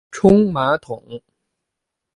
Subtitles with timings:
[0.09, 1.21] 沖马桶